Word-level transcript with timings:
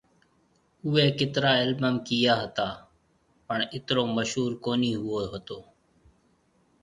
اوئي 0.85 1.05
ڪترا 1.19 1.51
البم 1.65 1.95
ڪيئا 2.07 2.33
ھتا 2.41 2.67
پڻ 3.47 3.57
اترو 3.75 4.03
مشھور 4.15 4.51
ڪونھيَََ 4.63 4.93
ھوئو 5.03 5.23
ھتو 5.33 5.59